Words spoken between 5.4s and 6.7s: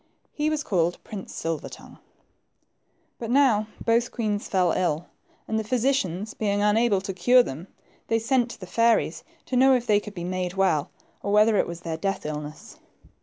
and the physicians, being